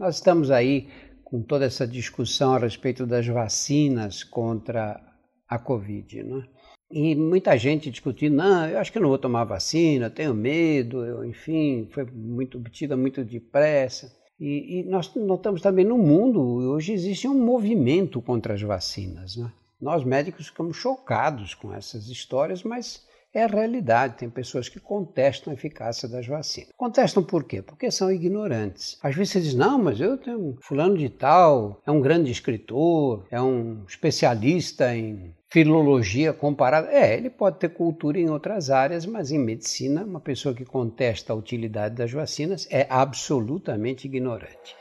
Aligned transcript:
Nós 0.00 0.14
estamos 0.14 0.50
aí 0.50 0.88
com 1.22 1.42
toda 1.42 1.66
essa 1.66 1.86
discussão 1.86 2.54
a 2.54 2.58
respeito 2.58 3.04
das 3.04 3.26
vacinas 3.26 4.24
contra 4.24 4.98
a 5.46 5.58
Covid, 5.58 6.22
né? 6.22 6.48
E 6.90 7.14
muita 7.14 7.58
gente 7.58 7.90
discutindo, 7.90 8.34
não, 8.34 8.66
eu 8.66 8.78
acho 8.78 8.90
que 8.90 8.96
eu 8.96 9.02
não 9.02 9.10
vou 9.10 9.18
tomar 9.18 9.44
vacina, 9.44 10.08
tenho 10.08 10.32
medo, 10.32 11.04
eu, 11.04 11.22
enfim, 11.22 11.86
foi 11.90 12.06
muito 12.06 12.56
obtida 12.56 12.96
muito 12.96 13.22
depressa. 13.22 14.10
E, 14.40 14.80
e, 14.80 14.84
nós 14.84 15.14
notamos 15.14 15.60
também 15.60 15.84
no 15.84 15.98
mundo, 15.98 16.40
hoje 16.40 16.94
existe 16.94 17.28
um 17.28 17.34
movimento 17.34 18.22
contra 18.22 18.54
as 18.54 18.62
vacinas. 18.62 19.36
Né? 19.36 19.52
Nós 19.78 20.02
médicos 20.02 20.46
ficamos 20.46 20.78
chocados 20.78 21.52
com 21.52 21.74
essas 21.74 22.08
histórias, 22.08 22.62
mas 22.62 23.06
é 23.32 23.44
a 23.44 23.46
realidade. 23.46 24.18
Tem 24.18 24.28
pessoas 24.28 24.68
que 24.68 24.80
contestam 24.80 25.52
a 25.52 25.54
eficácia 25.54 26.08
das 26.08 26.26
vacinas. 26.26 26.70
Contestam 26.76 27.22
por 27.22 27.44
quê? 27.44 27.62
Porque 27.62 27.90
são 27.90 28.10
ignorantes. 28.10 28.98
Às 29.02 29.14
vezes 29.14 29.32
você 29.32 29.40
diz, 29.40 29.54
não, 29.54 29.78
mas 29.78 30.00
eu 30.00 30.18
tenho 30.18 30.56
fulano 30.60 30.96
de 30.96 31.08
tal, 31.08 31.80
é 31.86 31.90
um 31.90 32.00
grande 32.00 32.30
escritor, 32.30 33.26
é 33.30 33.40
um 33.40 33.84
especialista 33.86 34.94
em 34.94 35.34
filologia 35.48 36.32
comparada. 36.32 36.88
É, 36.90 37.16
ele 37.16 37.30
pode 37.30 37.58
ter 37.58 37.70
cultura 37.70 38.18
em 38.18 38.28
outras 38.28 38.70
áreas, 38.70 39.06
mas 39.06 39.30
em 39.30 39.38
medicina, 39.38 40.04
uma 40.04 40.20
pessoa 40.20 40.54
que 40.54 40.64
contesta 40.64 41.32
a 41.32 41.36
utilidade 41.36 41.94
das 41.94 42.12
vacinas 42.12 42.66
é 42.70 42.86
absolutamente 42.88 44.06
ignorante. 44.06 44.76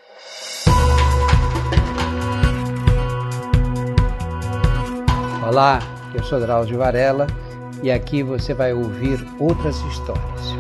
Olá, 5.48 5.80
eu 6.14 6.24
sou 6.24 6.40
Drauzio 6.40 6.78
Varela 6.78 7.26
e 7.82 7.92
aqui 7.92 8.24
você 8.24 8.54
vai 8.54 8.74
ouvir 8.74 9.26
outras 9.40 9.78
histórias. 9.82 10.56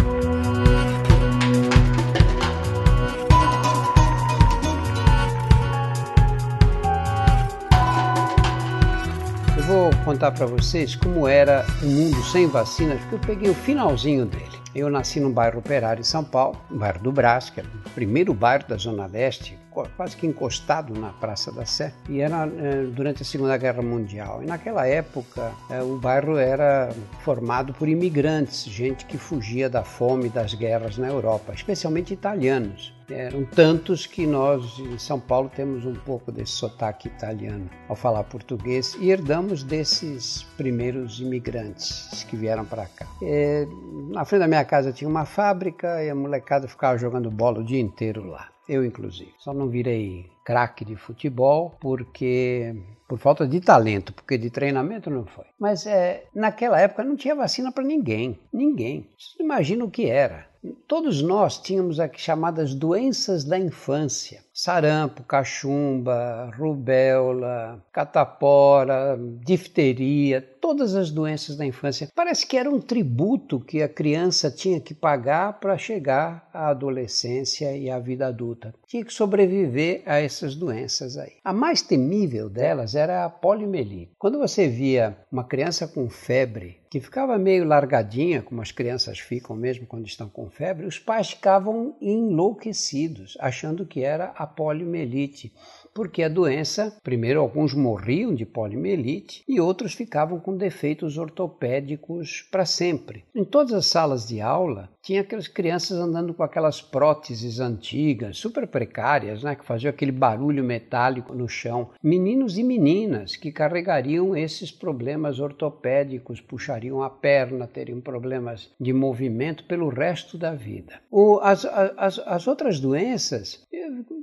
Eu 9.57 9.63
vou 9.63 9.89
contar 10.05 10.31
para 10.31 10.45
vocês 10.45 10.95
como 10.95 11.27
era 11.27 11.65
o 11.83 11.85
mundo 11.85 12.23
sem 12.23 12.47
vacinas, 12.47 12.99
porque 13.01 13.15
eu 13.15 13.19
peguei 13.19 13.49
o 13.49 13.55
finalzinho 13.55 14.25
dele. 14.25 14.59
Eu 14.73 14.89
nasci 14.89 15.19
num 15.19 15.31
bairro 15.31 15.59
operário 15.59 16.01
em 16.01 16.03
São 16.03 16.23
Paulo, 16.23 16.59
no 16.69 16.77
bairro 16.77 16.99
do 16.99 17.11
Brás, 17.11 17.49
que 17.49 17.59
era 17.59 17.69
o 17.85 17.89
primeiro 17.89 18.33
bairro 18.33 18.67
da 18.67 18.77
Zona 18.77 19.07
Leste, 19.07 19.57
quase 19.95 20.15
que 20.15 20.25
encostado 20.25 20.93
na 20.99 21.09
Praça 21.09 21.51
da 21.51 21.65
Sé, 21.65 21.93
e 22.07 22.21
era 22.21 22.47
é, 22.47 22.83
durante 22.83 23.21
a 23.21 23.25
Segunda 23.25 23.57
Guerra 23.57 23.81
Mundial. 23.81 24.41
E 24.43 24.45
naquela 24.45 24.87
época, 24.87 25.51
é, 25.69 25.81
o 25.81 25.97
bairro 25.97 26.37
era 26.37 26.89
formado 27.23 27.73
por 27.73 27.87
imigrantes, 27.87 28.63
gente 28.63 29.05
que 29.05 29.17
fugia 29.17 29.69
da 29.69 29.83
fome 29.83 30.27
e 30.27 30.29
das 30.29 30.53
guerras 30.53 30.97
na 30.97 31.07
Europa, 31.07 31.53
especialmente 31.53 32.13
italianos. 32.13 32.93
Eram 33.09 33.43
tantos 33.43 34.05
que 34.05 34.27
nós 34.27 34.77
em 34.77 34.97
São 34.99 35.19
Paulo 35.19 35.49
temos 35.53 35.83
um 35.83 35.95
pouco 35.95 36.31
desse 36.31 36.51
sotaque 36.51 37.07
italiano 37.07 37.67
ao 37.87 37.95
falar 37.95 38.23
português 38.23 38.95
e 38.99 39.09
herdamos 39.09 39.63
desses 39.63 40.43
primeiros 40.55 41.19
imigrantes 41.19 42.23
que 42.29 42.35
vieram 42.35 42.65
para 42.65 42.85
cá. 42.85 43.07
É, 43.23 43.67
na 44.11 44.23
frente 44.25 44.41
da 44.41 44.47
minha 44.47 44.63
casa 44.63 44.91
tinha 44.91 45.09
uma 45.09 45.25
fábrica 45.25 46.03
e 46.03 46.09
a 46.09 46.15
molecada 46.15 46.67
ficava 46.67 46.97
jogando 46.97 47.31
bola 47.31 47.59
o 47.59 47.63
dia 47.63 47.79
inteiro 47.79 48.27
lá 48.27 48.49
eu 48.69 48.85
inclusive. 48.85 49.33
Só 49.39 49.53
não 49.53 49.67
virei 49.67 50.29
craque 50.45 50.85
de 50.85 50.95
futebol 50.95 51.75
porque 51.81 52.75
por 53.07 53.17
falta 53.17 53.47
de 53.47 53.59
talento, 53.59 54.13
porque 54.13 54.37
de 54.37 54.51
treinamento 54.51 55.09
não 55.09 55.25
foi. 55.25 55.45
Mas 55.59 55.87
é, 55.87 56.25
naquela 56.33 56.79
época 56.79 57.03
não 57.03 57.15
tinha 57.15 57.35
vacina 57.35 57.71
para 57.71 57.83
ninguém, 57.83 58.39
ninguém. 58.53 59.09
Imagina 59.39 59.83
o 59.83 59.89
que 59.89 60.05
era. 60.05 60.47
Todos 60.87 61.21
nós 61.21 61.57
tínhamos 61.57 61.99
aqui 61.99 62.21
chamadas 62.21 62.75
doenças 62.75 63.43
da 63.43 63.57
infância: 63.57 64.43
sarampo, 64.59 65.23
cachumba, 65.23 66.51
rubéola, 66.57 67.81
catapora, 67.93 69.17
difteria, 69.41 70.41
todas 70.59 70.95
as 70.95 71.09
doenças 71.09 71.55
da 71.55 71.65
infância. 71.65 72.09
Parece 72.13 72.45
que 72.45 72.57
era 72.57 72.69
um 72.69 72.81
tributo 72.81 73.61
que 73.61 73.81
a 73.81 73.87
criança 73.87 74.51
tinha 74.51 74.81
que 74.81 74.93
pagar 74.93 75.59
para 75.61 75.77
chegar 75.77 76.49
à 76.53 76.67
adolescência 76.67 77.75
e 77.77 77.89
à 77.89 77.97
vida 77.99 78.27
adulta. 78.27 78.73
Tinha 78.85 79.05
que 79.05 79.13
sobreviver 79.13 80.03
a 80.05 80.19
essas 80.19 80.55
doenças 80.55 81.17
aí. 81.17 81.33
A 81.41 81.53
mais 81.53 81.81
temível 81.81 82.49
delas 82.49 82.95
era 82.95 83.23
a 83.23 83.29
poliomielite. 83.29 84.11
Quando 84.19 84.39
você 84.39 84.67
via 84.67 85.17
uma 85.31 85.45
criança 85.45 85.87
com 85.87 86.09
febre 86.09 86.79
que 86.89 86.99
ficava 86.99 87.37
meio 87.37 87.65
largadinha, 87.65 88.41
como 88.41 88.61
as 88.61 88.71
crianças 88.71 89.19
ficam 89.19 89.55
mesmo 89.55 89.85
quando 89.85 90.07
estão 90.07 90.27
com 90.27 90.49
febre, 90.49 90.87
os 90.87 90.97
pais 90.97 91.29
ficavam 91.29 91.95
enlouquecidos, 92.01 93.37
achando 93.39 93.85
que 93.85 94.03
era 94.03 94.33
a 94.35 94.47
poliomielite 94.55 95.51
porque 95.99 96.23
a 96.23 96.29
doença, 96.29 96.97
primeiro 97.03 97.41
alguns 97.41 97.73
morriam 97.73 98.33
de 98.33 98.45
poliomielite 98.45 99.43
e 99.45 99.59
outros 99.59 99.93
ficavam 99.93 100.39
com 100.39 100.55
defeitos 100.55 101.17
ortopédicos 101.17 102.47
para 102.49 102.65
sempre. 102.65 103.25
Em 103.35 103.43
todas 103.43 103.73
as 103.73 103.87
salas 103.87 104.25
de 104.25 104.39
aula, 104.39 104.89
tinha 105.01 105.19
aquelas 105.19 105.49
crianças 105.49 105.97
andando 105.97 106.33
com 106.33 106.41
aquelas 106.41 106.81
próteses 106.81 107.59
antigas, 107.59 108.37
super 108.37 108.65
precárias, 108.65 109.43
né, 109.43 109.55
que 109.55 109.65
faziam 109.65 109.89
aquele 109.89 110.13
barulho 110.13 110.63
metálico 110.63 111.33
no 111.33 111.49
chão. 111.49 111.89
Meninos 112.01 112.57
e 112.57 112.63
meninas 112.63 113.35
que 113.35 113.51
carregariam 113.51 114.37
esses 114.37 114.71
problemas 114.71 115.39
ortopédicos, 115.41 116.39
puxariam 116.39 117.03
a 117.03 117.09
perna, 117.09 117.67
teriam 117.67 117.99
problemas 117.99 118.71
de 118.79 118.93
movimento 118.93 119.65
pelo 119.65 119.89
resto 119.89 120.37
da 120.37 120.53
vida. 120.53 121.01
O, 121.11 121.39
as, 121.41 121.65
as, 121.65 122.19
as 122.19 122.47
outras 122.47 122.79
doenças 122.79 123.67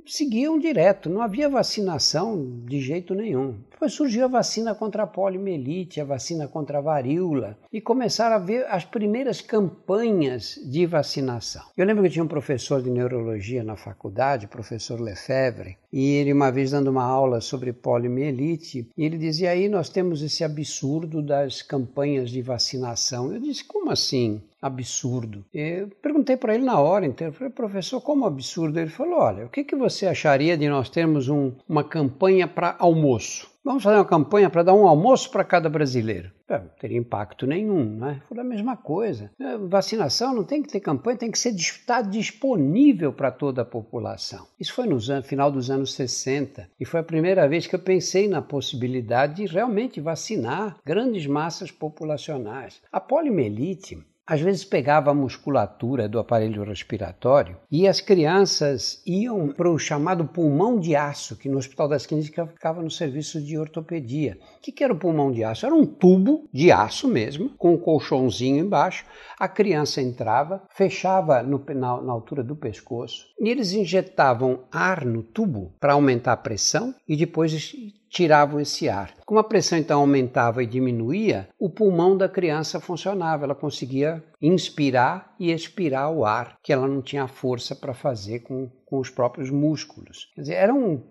seguiam 0.07 0.57
direto, 0.57 1.09
não 1.09 1.21
havia 1.21 1.49
vacinação 1.67 2.61
de 2.65 2.79
jeito 2.79 3.13
nenhum. 3.13 3.55
Depois 3.69 3.91
surgiu 3.91 4.23
a 4.23 4.29
vacina 4.29 4.73
contra 4.73 5.03
a 5.03 5.07
poliomielite, 5.07 5.99
a 5.99 6.05
vacina 6.05 6.47
contra 6.47 6.77
a 6.77 6.81
varíola, 6.81 7.57
e 7.71 7.81
começaram 7.81 8.37
a 8.37 8.39
ver 8.39 8.65
as 8.69 8.85
primeiras 8.85 9.41
campanhas 9.41 10.57
de 10.65 10.85
vacinação. 10.85 11.63
Eu 11.75 11.85
lembro 11.85 12.03
que 12.03 12.09
tinha 12.09 12.23
um 12.23 12.27
professor 12.27 12.81
de 12.81 12.89
neurologia 12.89 13.63
na 13.63 13.75
faculdade, 13.75 14.47
professor 14.47 14.99
Lefebvre, 14.99 15.77
e 15.91 16.13
ele 16.13 16.33
uma 16.33 16.51
vez 16.51 16.71
dando 16.71 16.89
uma 16.89 17.03
aula 17.03 17.41
sobre 17.41 17.73
poliomielite, 17.73 18.89
ele 18.97 19.17
dizia 19.17 19.51
aí 19.51 19.67
nós 19.67 19.89
temos 19.89 20.21
esse 20.21 20.43
absurdo 20.43 21.21
das 21.21 21.61
campanhas 21.61 22.31
de 22.31 22.41
vacinação. 22.41 23.31
Eu 23.31 23.39
disse, 23.39 23.63
como 23.63 23.91
assim? 23.91 24.41
Absurdo. 24.67 25.45
Eu 25.53 25.89
perguntei 26.01 26.37
para 26.37 26.55
ele 26.55 26.63
na 26.63 26.79
hora 26.79 27.05
inteira, 27.05 27.33
falei, 27.33 27.51
professor, 27.51 28.01
como 28.01 28.25
absurdo? 28.25 28.79
Ele 28.79 28.89
falou, 28.89 29.19
olha, 29.19 29.45
o 29.45 29.49
que, 29.49 29.63
que 29.63 29.75
você 29.75 30.07
acharia 30.07 30.57
de 30.57 30.69
nós 30.69 30.89
termos 30.89 31.29
um, 31.29 31.53
uma 31.67 31.83
campanha 31.83 32.47
para 32.47 32.75
almoço? 32.79 33.49
Vamos 33.67 33.83
fazer 33.83 33.97
uma 33.97 34.05
campanha 34.05 34.49
para 34.49 34.63
dar 34.63 34.73
um 34.73 34.87
almoço 34.87 35.29
para 35.29 35.43
cada 35.43 35.67
brasileiro. 35.67 36.31
É, 36.47 36.57
não 36.57 36.69
teria 36.79 36.97
impacto 36.97 37.45
nenhum, 37.45 37.97
né? 37.97 38.21
Foi 38.25 38.39
a 38.39 38.43
mesma 38.43 38.77
coisa. 38.77 39.29
É, 39.37 39.57
vacinação 39.57 40.33
não 40.33 40.45
tem 40.45 40.63
que 40.63 40.69
ter 40.69 40.79
campanha, 40.79 41.17
tem 41.17 41.29
que 41.29 41.37
ser 41.37 41.53
estar 41.53 42.01
disponível 42.01 43.11
para 43.11 43.29
toda 43.29 43.63
a 43.63 43.65
população. 43.65 44.47
Isso 44.57 44.73
foi 44.73 44.87
no 44.87 44.97
final 45.21 45.51
dos 45.51 45.69
anos 45.69 45.93
60 45.95 46.69
e 46.79 46.85
foi 46.85 47.01
a 47.01 47.03
primeira 47.03 47.45
vez 47.45 47.67
que 47.67 47.75
eu 47.75 47.79
pensei 47.79 48.29
na 48.29 48.41
possibilidade 48.41 49.43
de 49.43 49.53
realmente 49.53 49.99
vacinar 49.99 50.77
grandes 50.85 51.27
massas 51.27 51.69
populacionais. 51.69 52.81
A 52.89 53.01
poliomielite 53.01 54.01
às 54.27 54.41
vezes 54.41 54.65
pegava 54.65 55.11
a 55.11 55.13
musculatura 55.13 56.09
do 56.09 56.19
aparelho 56.19 56.63
respiratório 56.63 57.55
e 57.71 57.87
as 57.87 58.01
crianças 58.01 59.01
iam 59.07 59.47
para 59.47 59.71
o 59.71 59.79
chamado 59.79 60.25
pulmão 60.25 60.77
de 60.77 60.97
aço, 60.97 61.37
que 61.37 61.47
no 61.47 61.57
Hospital 61.57 61.87
das 61.87 62.05
Clínicas 62.05 62.49
ficava 62.49 62.81
no 62.81 62.91
serviço 62.91 63.41
de 63.41 63.57
ortopedia. 63.57 64.37
O 64.57 64.59
que, 64.59 64.83
era 64.83 64.93
o 64.93 64.99
pulmão 64.99 65.31
de 65.31 65.45
aço? 65.45 65.65
Era 65.65 65.73
um 65.73 65.85
tubo 65.85 66.49
de 66.51 66.71
aço 66.71 67.07
mesmo, 67.07 67.49
com 67.57 67.73
um 67.73 67.77
colchãozinho 67.77 68.65
embaixo. 68.65 69.05
A 69.39 69.47
criança 69.47 70.01
entrava, 70.01 70.61
fechava 70.69 71.41
no, 71.41 71.63
na, 71.69 72.01
na 72.01 72.11
altura 72.11 72.43
do 72.43 72.55
pescoço 72.55 73.27
e 73.39 73.49
eles 73.49 73.71
injetavam 73.71 74.65
ar 74.71 75.05
no 75.05 75.23
tubo 75.23 75.73
para 75.79 75.93
aumentar 75.93 76.33
a 76.33 76.37
pressão 76.37 76.93
e 77.07 77.15
depois 77.15 77.53
tiravam 78.09 78.59
esse 78.59 78.89
ar. 78.89 79.13
Como 79.25 79.39
a 79.39 79.43
pressão 79.43 79.77
então 79.77 79.99
aumentava 79.99 80.63
e 80.63 80.67
diminuía, 80.67 81.49
o 81.59 81.69
pulmão 81.69 82.17
da 82.17 82.29
criança 82.29 82.79
funcionava, 82.79 83.43
ela 83.43 83.55
conseguia 83.55 84.23
inspirar 84.41 85.35
e 85.39 85.51
expirar 85.51 86.11
o 86.11 86.25
ar 86.25 86.57
que 86.63 86.71
ela 86.71 86.87
não 86.87 87.01
tinha 87.01 87.27
força 87.27 87.75
para 87.75 87.93
fazer 87.93 88.39
com, 88.39 88.69
com 88.85 88.99
os 88.99 89.09
próprios 89.09 89.49
músculos. 89.49 90.31
Quer 90.35 90.41
dizer, 90.41 90.53
era 90.53 90.73
um, 90.73 91.01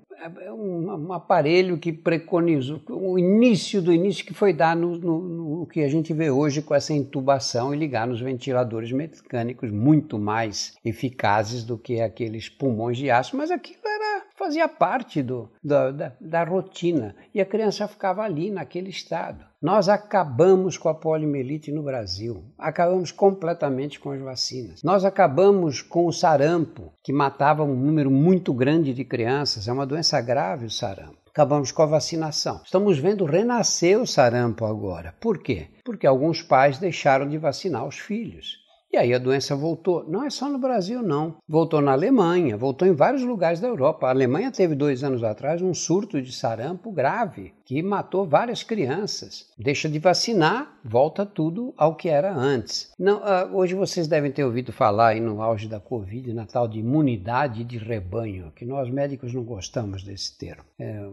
é 0.40 0.50
um, 0.50 1.08
um, 1.08 1.12
aparelho 1.12 1.78
que 1.78 1.92
preconizou 1.92 2.80
o 2.88 3.18
início 3.18 3.82
do 3.82 3.92
início 3.92 4.24
que 4.24 4.32
foi 4.32 4.52
dar 4.52 4.74
no, 4.74 4.96
no, 4.96 5.20
no, 5.20 5.66
que 5.66 5.82
a 5.82 5.88
gente 5.88 6.14
vê 6.14 6.30
hoje 6.30 6.62
com 6.62 6.74
essa 6.74 6.94
intubação 6.94 7.74
e 7.74 7.76
ligar 7.76 8.06
nos 8.06 8.20
ventiladores 8.20 8.90
mecânicos 8.92 9.70
muito 9.70 10.18
mais 10.18 10.74
eficazes 10.84 11.64
do 11.64 11.76
que 11.76 12.00
aqueles 12.00 12.48
pulmões 12.48 12.96
de 12.96 13.10
aço, 13.10 13.36
mas 13.36 13.50
aquilo 13.50 13.80
era 13.84 14.25
fazia 14.46 14.68
parte 14.68 15.24
do, 15.24 15.50
da, 15.62 15.90
da, 15.90 16.12
da 16.20 16.44
rotina 16.44 17.16
e 17.34 17.40
a 17.40 17.44
criança 17.44 17.88
ficava 17.88 18.22
ali 18.22 18.48
naquele 18.48 18.90
estado. 18.90 19.44
Nós 19.60 19.88
acabamos 19.88 20.78
com 20.78 20.88
a 20.88 20.94
poliomielite 20.94 21.72
no 21.72 21.82
Brasil. 21.82 22.44
Acabamos 22.56 23.10
completamente 23.10 23.98
com 23.98 24.12
as 24.12 24.20
vacinas. 24.20 24.84
Nós 24.84 25.04
acabamos 25.04 25.82
com 25.82 26.06
o 26.06 26.12
sarampo, 26.12 26.92
que 27.02 27.12
matava 27.12 27.64
um 27.64 27.74
número 27.74 28.08
muito 28.08 28.54
grande 28.54 28.94
de 28.94 29.04
crianças. 29.04 29.66
É 29.66 29.72
uma 29.72 29.86
doença 29.86 30.20
grave 30.20 30.66
o 30.66 30.70
sarampo 30.70 31.26
acabamos 31.36 31.70
com 31.70 31.82
a 31.82 31.86
vacinação. 31.86 32.62
Estamos 32.64 32.98
vendo 32.98 33.26
renascer 33.26 34.00
o 34.00 34.06
sarampo 34.06 34.64
agora. 34.64 35.14
Por 35.20 35.36
quê? 35.42 35.66
Porque 35.84 36.06
alguns 36.06 36.40
pais 36.40 36.78
deixaram 36.78 37.28
de 37.28 37.36
vacinar 37.36 37.86
os 37.86 37.98
filhos. 37.98 38.64
E 38.96 38.98
aí 38.98 39.12
a 39.12 39.18
doença 39.18 39.54
voltou. 39.54 40.08
Não 40.08 40.24
é 40.24 40.30
só 40.30 40.48
no 40.48 40.58
Brasil, 40.58 41.02
não. 41.02 41.36
Voltou 41.46 41.82
na 41.82 41.92
Alemanha, 41.92 42.56
voltou 42.56 42.88
em 42.88 42.94
vários 42.94 43.22
lugares 43.22 43.60
da 43.60 43.68
Europa. 43.68 44.06
A 44.06 44.10
Alemanha 44.10 44.50
teve 44.50 44.74
dois 44.74 45.04
anos 45.04 45.22
atrás 45.22 45.60
um 45.60 45.74
surto 45.74 46.22
de 46.22 46.32
sarampo 46.32 46.90
grave 46.90 47.52
que 47.62 47.82
matou 47.82 48.26
várias 48.26 48.62
crianças. 48.62 49.52
Deixa 49.58 49.86
de 49.86 49.98
vacinar, 49.98 50.78
volta 50.82 51.26
tudo 51.26 51.74
ao 51.76 51.94
que 51.94 52.08
era 52.08 52.34
antes. 52.34 52.90
Não, 52.98 53.18
uh, 53.18 53.54
hoje 53.54 53.74
vocês 53.74 54.08
devem 54.08 54.32
ter 54.32 54.44
ouvido 54.44 54.72
falar 54.72 55.08
aí 55.08 55.20
no 55.20 55.42
auge 55.42 55.68
da 55.68 55.78
Covid, 55.78 56.32
na 56.32 56.46
tal 56.46 56.66
de 56.66 56.78
imunidade 56.78 57.64
de 57.64 57.76
rebanho, 57.76 58.50
que 58.56 58.64
nós 58.64 58.88
médicos 58.88 59.34
não 59.34 59.44
gostamos 59.44 60.02
desse 60.02 60.38
termo. 60.38 60.64
É, 60.78 61.06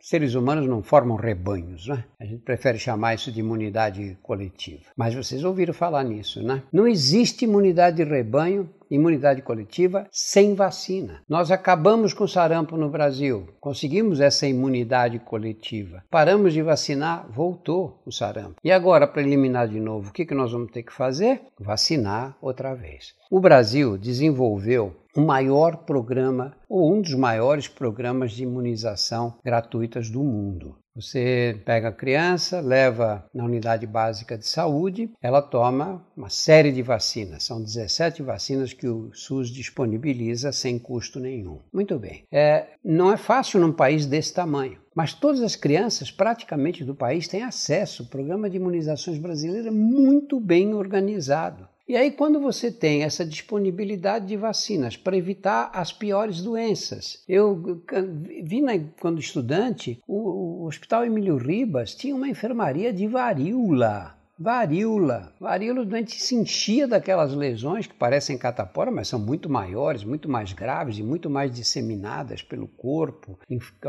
seres 0.00 0.34
humanos 0.34 0.66
não 0.66 0.82
formam 0.82 1.16
rebanhos, 1.16 1.86
né? 1.86 2.04
A 2.18 2.24
gente 2.24 2.42
prefere 2.42 2.78
chamar 2.78 3.14
isso 3.14 3.30
de 3.30 3.40
imunidade 3.40 4.18
coletiva. 4.22 4.84
Mas 4.96 5.14
vocês 5.14 5.44
ouviram 5.44 5.74
falar 5.74 6.02
nisso, 6.02 6.42
né? 6.42 6.62
Não 6.72 6.88
existe 6.88 7.44
imunidade 7.44 7.98
de 7.98 8.04
rebanho 8.04 8.68
imunidade 8.90 9.42
coletiva 9.42 10.06
sem 10.10 10.54
vacina. 10.54 11.22
Nós 11.28 11.50
acabamos 11.50 12.12
com 12.12 12.24
o 12.24 12.28
sarampo 12.28 12.76
no 12.76 12.90
Brasil, 12.90 13.48
conseguimos 13.60 14.20
essa 14.20 14.46
imunidade 14.46 15.18
coletiva. 15.18 16.02
Paramos 16.10 16.52
de 16.52 16.62
vacinar, 16.62 17.26
voltou 17.30 18.02
o 18.04 18.10
sarampo. 18.12 18.56
E 18.64 18.72
agora, 18.72 19.06
para 19.06 19.22
eliminar 19.22 19.68
de 19.68 19.78
novo, 19.78 20.10
o 20.10 20.12
que, 20.12 20.26
que 20.26 20.34
nós 20.34 20.52
vamos 20.52 20.72
ter 20.72 20.82
que 20.82 20.92
fazer? 20.92 21.42
Vacinar 21.58 22.36
outra 22.40 22.74
vez. 22.74 23.14
O 23.30 23.40
Brasil 23.40 23.96
desenvolveu 23.96 24.96
o 25.16 25.20
maior 25.20 25.78
programa, 25.78 26.54
ou 26.68 26.94
um 26.94 27.00
dos 27.00 27.14
maiores 27.14 27.66
programas 27.66 28.32
de 28.32 28.44
imunização 28.44 29.34
gratuitas 29.44 30.08
do 30.08 30.22
mundo. 30.22 30.76
Você 31.00 31.58
pega 31.64 31.88
a 31.88 31.92
criança, 31.92 32.60
leva 32.60 33.24
na 33.34 33.44
unidade 33.44 33.86
básica 33.86 34.36
de 34.36 34.46
saúde, 34.46 35.10
ela 35.22 35.40
toma 35.40 36.04
uma 36.14 36.28
série 36.28 36.70
de 36.70 36.82
vacinas. 36.82 37.44
São 37.44 37.62
17 37.62 38.22
vacinas 38.22 38.74
que 38.74 38.86
o 38.86 39.10
SUS 39.14 39.48
disponibiliza 39.48 40.52
sem 40.52 40.78
custo 40.78 41.18
nenhum. 41.18 41.58
Muito 41.72 41.98
bem. 41.98 42.24
É, 42.30 42.66
não 42.84 43.10
é 43.10 43.16
fácil 43.16 43.60
num 43.60 43.72
país 43.72 44.04
desse 44.04 44.34
tamanho. 44.34 44.78
Mas 44.94 45.14
todas 45.14 45.40
as 45.40 45.56
crianças, 45.56 46.10
praticamente 46.10 46.84
do 46.84 46.94
país, 46.94 47.26
têm 47.26 47.42
acesso. 47.42 48.02
O 48.02 48.06
programa 48.06 48.50
de 48.50 48.56
imunizações 48.56 49.18
brasileiro 49.18 49.68
é 49.68 49.70
muito 49.70 50.38
bem 50.38 50.74
organizado. 50.74 51.69
E 51.90 51.96
aí, 51.96 52.12
quando 52.12 52.38
você 52.38 52.70
tem 52.70 53.02
essa 53.02 53.26
disponibilidade 53.26 54.24
de 54.24 54.36
vacinas 54.36 54.96
para 54.96 55.16
evitar 55.16 55.72
as 55.74 55.92
piores 55.92 56.40
doenças, 56.40 57.24
eu 57.28 57.82
vi 58.44 58.62
na, 58.62 58.74
quando 59.00 59.18
estudante, 59.18 59.98
o, 60.06 60.62
o 60.62 60.66
Hospital 60.66 61.04
Emílio 61.04 61.36
Ribas 61.36 61.92
tinha 61.96 62.14
uma 62.14 62.28
enfermaria 62.28 62.92
de 62.92 63.08
varíola 63.08 64.19
varíola. 64.40 65.34
Varíola, 65.38 65.82
o 65.82 65.84
doente 65.84 66.18
se 66.18 66.34
enchia 66.34 66.88
daquelas 66.88 67.34
lesões 67.34 67.86
que 67.86 67.92
parecem 67.92 68.38
catapora, 68.38 68.90
mas 68.90 69.06
são 69.06 69.18
muito 69.18 69.50
maiores, 69.50 70.02
muito 70.02 70.30
mais 70.30 70.54
graves 70.54 70.96
e 70.96 71.02
muito 71.02 71.28
mais 71.28 71.52
disseminadas 71.52 72.40
pelo 72.40 72.66
corpo. 72.66 73.38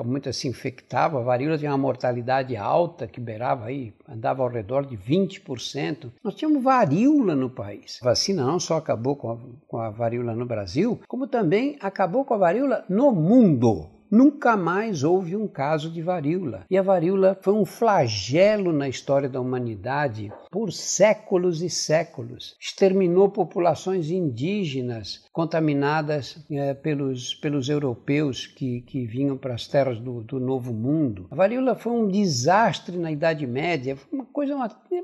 Muitas 0.03 0.35
se 0.35 0.49
infectava. 0.49 1.19
A 1.19 1.23
varíola 1.23 1.57
tinha 1.57 1.71
uma 1.71 1.77
mortalidade 1.77 2.57
alta, 2.57 3.07
que 3.07 3.21
beirava 3.21 3.67
aí, 3.67 3.93
andava 4.09 4.43
ao 4.43 4.49
redor 4.49 4.85
de 4.85 4.97
20%. 4.97 6.11
Nós 6.21 6.35
tínhamos 6.35 6.61
varíola 6.61 7.33
no 7.33 7.49
país. 7.49 7.99
A 8.01 8.05
vacina 8.05 8.45
não 8.45 8.59
só 8.59 8.75
acabou 8.75 9.15
com 9.15 9.31
a, 9.31 9.37
com 9.69 9.77
a 9.77 9.89
varíola 9.89 10.35
no 10.35 10.45
Brasil, 10.45 10.99
como 11.07 11.27
também 11.27 11.77
acabou 11.79 12.25
com 12.25 12.33
a 12.33 12.37
varíola 12.37 12.83
no 12.89 13.13
mundo. 13.13 13.90
Nunca 14.11 14.57
mais 14.57 15.05
houve 15.05 15.37
um 15.37 15.47
caso 15.47 15.89
de 15.89 16.01
varíola. 16.01 16.65
E 16.69 16.77
a 16.77 16.81
varíola 16.81 17.39
foi 17.41 17.53
um 17.53 17.63
flagelo 17.63 18.73
na 18.73 18.89
história 18.89 19.29
da 19.29 19.39
humanidade 19.39 20.29
por 20.51 20.73
séculos 20.73 21.61
e 21.61 21.69
séculos. 21.69 22.57
Exterminou 22.59 23.29
populações 23.29 24.11
indígenas 24.11 25.23
contaminadas 25.31 26.45
é, 26.51 26.73
pelos, 26.73 27.35
pelos 27.35 27.69
europeus 27.69 28.45
que, 28.45 28.81
que 28.81 29.05
vinham 29.05 29.37
para 29.37 29.53
as 29.53 29.65
terras 29.65 29.97
do, 29.97 30.21
do 30.21 30.41
Novo 30.41 30.73
Mundo. 30.73 31.27
A 31.31 31.35
varíola 31.35 31.73
foi 31.73 31.93
um 31.93 32.09
desastre 32.09 32.97
na 32.97 33.13
Idade 33.13 33.47
Média, 33.47 33.95
foi 33.95 34.19
coisa, 34.41 34.57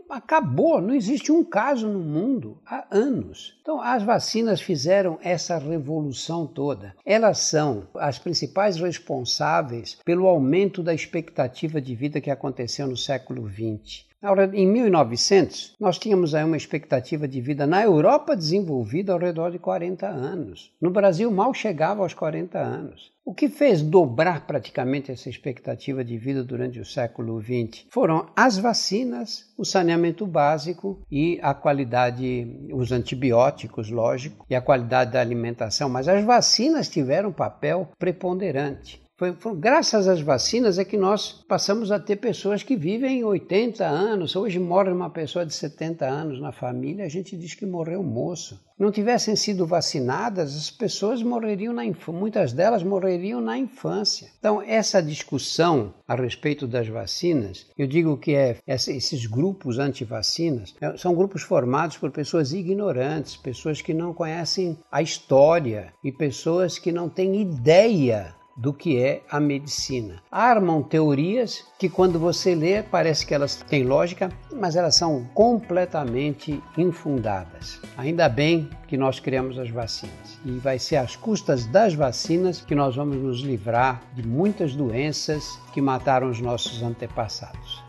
acabou, 0.09 0.81
não 0.81 0.95
existe 0.95 1.31
um 1.31 1.43
caso 1.43 1.87
no 1.87 1.99
mundo 1.99 2.59
há 2.65 2.87
anos. 2.89 3.55
Então, 3.61 3.79
as 3.79 4.01
vacinas 4.01 4.59
fizeram 4.61 5.19
essa 5.21 5.57
revolução 5.59 6.47
toda. 6.47 6.95
Elas 7.05 7.39
são 7.39 7.87
as 7.95 8.17
principais 8.17 8.77
responsáveis 8.77 9.95
pelo 10.03 10.25
aumento 10.25 10.81
da 10.81 10.93
expectativa 10.93 11.79
de 11.79 11.95
vida 11.95 12.19
que 12.19 12.31
aconteceu 12.31 12.87
no 12.87 12.97
século 12.97 13.47
XX. 13.47 14.07
Em 14.53 14.65
1900, 14.65 15.75
nós 15.79 15.99
tínhamos 15.99 16.33
aí 16.33 16.43
uma 16.43 16.57
expectativa 16.57 17.27
de 17.27 17.39
vida 17.39 17.67
na 17.67 17.83
Europa 17.83 18.35
desenvolvida 18.35 19.13
ao 19.13 19.19
redor 19.19 19.51
de 19.51 19.59
40 19.59 20.07
anos. 20.07 20.73
No 20.81 20.89
Brasil, 20.89 21.29
mal 21.29 21.53
chegava 21.53 22.01
aos 22.01 22.15
40 22.15 22.57
anos. 22.57 23.11
O 23.23 23.31
que 23.31 23.47
fez 23.47 23.83
dobrar 23.83 24.47
praticamente 24.47 25.11
essa 25.11 25.29
expectativa 25.29 26.03
de 26.03 26.17
vida 26.17 26.43
durante 26.43 26.79
o 26.79 26.85
século 26.85 27.39
XX 27.39 27.85
foram 27.91 28.25
as 28.35 28.57
vacinas, 28.57 29.53
o 29.55 29.63
saneamento 29.63 30.25
básico 30.25 30.99
e 31.11 31.37
a 31.43 31.53
qualidade, 31.53 32.47
os 32.73 32.91
antibióticos, 32.91 33.91
lógico, 33.91 34.47
e 34.49 34.55
a 34.55 34.61
qualidade 34.61 35.11
da 35.11 35.21
alimentação. 35.21 35.89
Mas 35.89 36.07
as 36.07 36.23
vacinas 36.23 36.89
tiveram 36.89 37.29
um 37.29 37.33
papel 37.33 37.91
preponderante. 37.99 39.05
Foi, 39.17 39.35
graças 39.55 40.07
às 40.07 40.21
vacinas 40.21 40.77
é 40.77 40.85
que 40.85 40.95
nós 40.95 41.43
passamos 41.47 41.91
a 41.91 41.99
ter 41.99 42.17
pessoas 42.17 42.61
que 42.61 42.75
vivem 42.75 43.23
80 43.23 43.83
anos. 43.83 44.35
Hoje 44.35 44.59
morre 44.59 44.91
uma 44.91 45.09
pessoa 45.09 45.43
de 45.43 45.55
70 45.55 46.05
anos 46.05 46.39
na 46.39 46.51
família, 46.51 47.03
a 47.03 47.09
gente 47.09 47.35
diz 47.35 47.55
que 47.55 47.65
morreu 47.65 48.03
moço. 48.03 48.63
Não 48.77 48.91
tivessem 48.91 49.35
sido 49.35 49.65
vacinadas, 49.65 50.55
as 50.55 50.69
pessoas 50.69 51.23
morreriam 51.23 51.73
na 51.73 51.81
muitas 52.09 52.53
delas 52.53 52.83
morreriam 52.83 53.41
na 53.41 53.57
infância. 53.57 54.29
Então, 54.37 54.61
essa 54.61 55.01
discussão 55.01 55.95
a 56.07 56.13
respeito 56.13 56.67
das 56.67 56.87
vacinas, 56.87 57.65
eu 57.75 57.87
digo 57.87 58.17
que 58.17 58.35
é 58.35 58.59
esses 58.67 59.25
grupos 59.25 59.79
anti-vacinas 59.79 60.75
é, 60.79 60.95
são 60.95 61.15
grupos 61.15 61.41
formados 61.41 61.97
por 61.97 62.11
pessoas 62.11 62.53
ignorantes, 62.53 63.35
pessoas 63.35 63.81
que 63.81 63.95
não 63.95 64.13
conhecem 64.13 64.77
a 64.91 65.01
história 65.01 65.91
e 66.03 66.11
pessoas 66.11 66.77
que 66.77 66.91
não 66.91 67.09
têm 67.09 67.41
ideia 67.41 68.37
do 68.57 68.73
que 68.73 68.99
é 68.99 69.21
a 69.29 69.39
medicina. 69.39 70.21
Armam 70.31 70.81
teorias 70.81 71.63
que, 71.77 71.87
quando 71.87 72.19
você 72.19 72.55
lê, 72.55 72.81
parece 72.81 73.25
que 73.25 73.33
elas 73.33 73.55
têm 73.55 73.83
lógica, 73.83 74.31
mas 74.51 74.75
elas 74.75 74.95
são 74.95 75.25
completamente 75.33 76.61
infundadas. 76.75 77.79
Ainda 77.95 78.27
bem 78.27 78.69
que 78.87 78.97
nós 78.97 79.19
criamos 79.19 79.59
as 79.59 79.69
vacinas. 79.69 80.39
E 80.43 80.51
vai 80.57 80.79
ser 80.79 80.95
às 80.95 81.15
custas 81.15 81.67
das 81.67 81.93
vacinas 81.93 82.61
que 82.61 82.73
nós 82.73 82.95
vamos 82.95 83.17
nos 83.17 83.41
livrar 83.41 84.01
de 84.15 84.27
muitas 84.27 84.75
doenças 84.75 85.59
que 85.73 85.79
mataram 85.79 86.29
os 86.29 86.41
nossos 86.41 86.81
antepassados. 86.81 87.86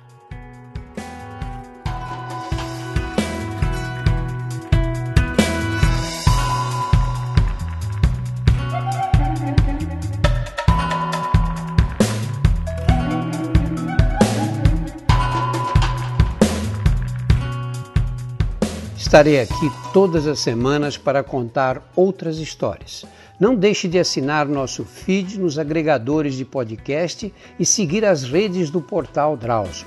Estarei 18.99 19.41
aqui 19.41 19.71
todas 19.93 20.27
as 20.27 20.41
semanas 20.41 20.99
para 20.99 21.23
contar 21.23 21.89
outras 21.95 22.39
histórias. 22.39 23.07
Não 23.39 23.55
deixe 23.55 23.87
de 23.87 23.97
assinar 23.97 24.45
nosso 24.45 24.85
feed 24.85 25.39
nos 25.39 25.57
agregadores 25.57 26.35
de 26.35 26.45
podcast 26.45 27.33
e 27.61 27.65
seguir 27.65 28.05
as 28.05 28.25
redes 28.25 28.71
do 28.71 28.83
portal 28.83 29.37
Drauzio. 29.37 29.87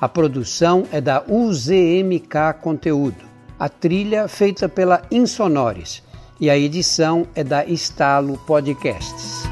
A 0.00 0.08
produção 0.08 0.86
é 0.90 0.98
da 0.98 1.22
UZMK 1.28 2.54
Conteúdo, 2.62 3.24
a 3.58 3.68
trilha 3.68 4.28
feita 4.28 4.70
pela 4.70 5.02
Insonores 5.10 6.02
e 6.40 6.48
a 6.48 6.56
edição 6.56 7.26
é 7.34 7.44
da 7.44 7.66
Estalo 7.66 8.38
Podcasts. 8.46 9.42